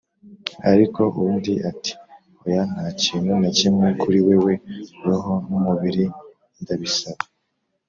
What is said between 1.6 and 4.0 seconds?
ati “oya, nta kintu na kimwe